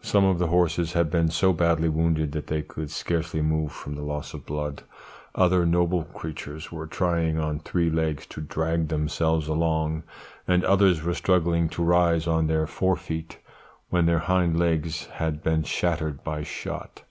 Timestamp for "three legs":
7.58-8.24